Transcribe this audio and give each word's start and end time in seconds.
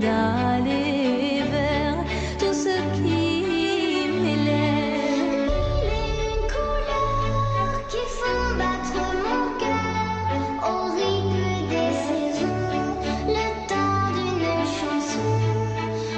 d'aller 0.00 1.42
vers 1.50 1.98
tout 2.38 2.54
ce 2.54 2.76
qui 2.94 4.08
m'élève. 4.08 5.50
Les 5.84 6.38
couleurs 6.48 7.86
qui 7.90 7.98
font 8.18 8.56
battre 8.56 9.04
mon 9.24 9.44
cœur 9.60 10.34
au 10.64 10.76
rythme 10.96 11.68
des 11.68 11.92
saisons, 12.06 12.96
le 13.28 13.46
temps 13.68 14.08
d'une 14.16 14.64
chanson. 14.78 15.32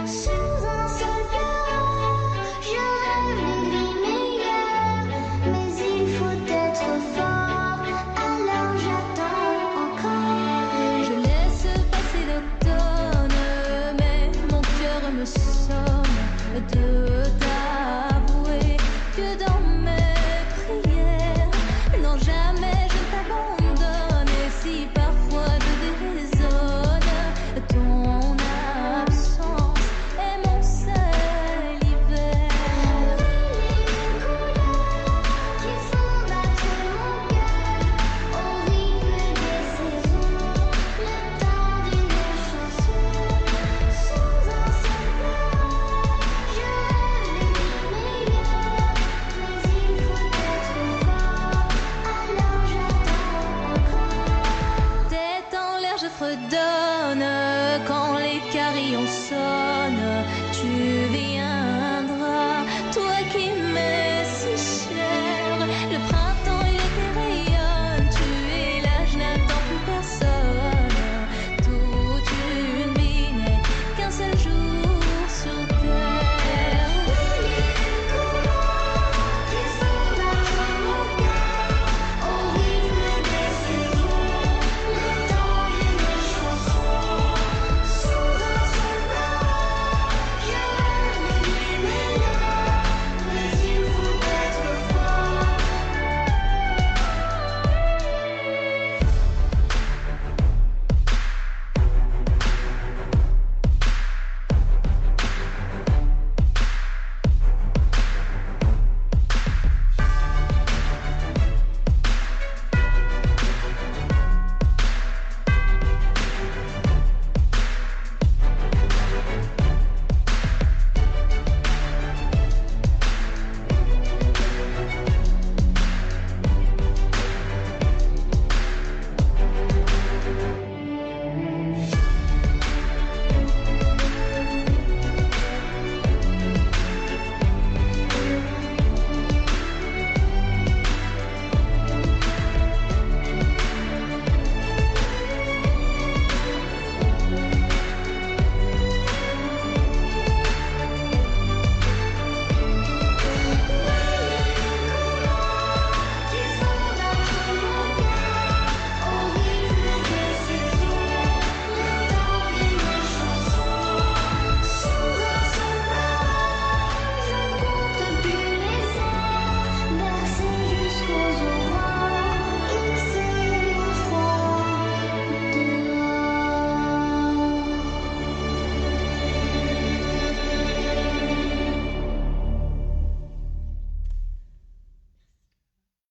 Sous 0.06 0.58
un 0.64 0.88
seul 1.00 1.22
cœur, 1.34 2.36
je 2.62 2.82
rêve 3.02 3.30
de 3.40 3.50
vie 3.70 3.96
meilleure, 4.06 5.06
mais 5.50 5.70
il 5.96 6.06
faut 6.16 6.33
色。 59.14 59.53